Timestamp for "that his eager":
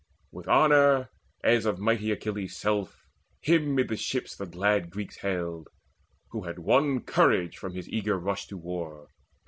7.73-8.17